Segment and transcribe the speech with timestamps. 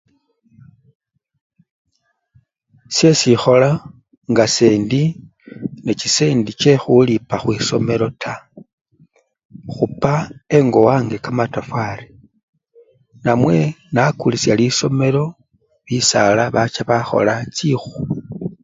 [2.95, 3.71] Syesi ikhola
[4.31, 5.03] nga sendi
[5.83, 8.41] nechisendi chekhulipa khwisomelo taa,
[9.67, 10.13] ikhupa
[10.57, 12.07] engo wange kamatafwari,
[13.23, 13.57] namwe
[13.93, 15.25] nakulisya lisomelo
[15.85, 17.91] bisala bacha bakhola chikhu.